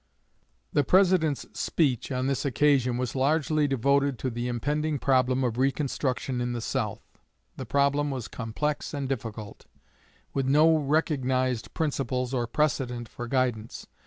The 0.73 0.83
President's 0.83 1.45
speech 1.53 2.11
on 2.11 2.25
this 2.25 2.43
occasion 2.43 2.97
was 2.97 3.15
largely 3.15 3.67
devoted 3.67 4.17
to 4.17 4.31
the 4.31 4.47
impending 4.47 4.97
problem 4.97 5.43
of 5.43 5.59
Reconstruction 5.59 6.41
in 6.41 6.53
the 6.53 6.59
South. 6.59 7.03
The 7.57 7.67
problem 7.67 8.09
was 8.09 8.27
complex 8.27 8.95
and 8.95 9.07
difficult, 9.07 9.67
with 10.33 10.47
no 10.47 10.75
recognized 10.75 11.75
principles 11.75 12.33
or 12.33 12.47
precedent 12.47 13.09
for 13.09 13.27
guidance. 13.27 13.85